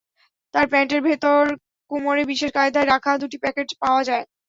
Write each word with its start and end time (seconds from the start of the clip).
তাঁর 0.53 0.65
প্যান্টের 0.71 1.01
ভেতর 1.07 1.41
কোমরে 1.91 2.23
বিশেষ 2.31 2.49
কায়দায় 2.53 2.87
রাখা 2.87 3.11
দুটি 3.21 3.37
প্যাকেট 3.43 3.69
পাওয়া 3.81 4.01
যায়। 4.09 4.25